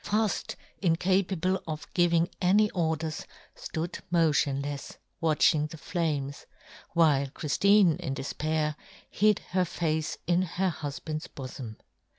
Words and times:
Fuft, 0.03 0.55
incapable 0.81 1.61
of 1.67 1.85
giving 1.93 2.27
any 2.41 2.71
orders, 2.71 3.27
flood 3.53 3.99
motionlefs 4.11 4.97
watching 5.19 5.67
the 5.67 5.77
flames, 5.77 6.47
while 6.93 7.27
Chriftine, 7.29 7.97
in 7.99 8.15
defpair, 8.15 8.75
hid 9.11 9.37
her 9.51 9.59
yohn 9.61 9.63
Gutenberg. 9.63 9.73
8i 9.77 9.79
face 9.79 10.17
in 10.25 10.41
her 10.41 10.71
hufband's 10.71 11.27
bofom. 11.27 11.75